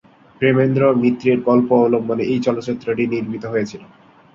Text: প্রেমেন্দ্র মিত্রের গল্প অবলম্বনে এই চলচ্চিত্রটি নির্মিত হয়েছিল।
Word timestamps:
প্রেমেন্দ্র 0.41 0.81
মিত্রের 1.01 1.37
গল্প 1.47 1.69
অবলম্বনে 1.77 2.23
এই 2.23 2.39
চলচ্চিত্রটি 2.45 3.03
নির্মিত 3.13 3.43
হয়েছিল। 3.45 3.81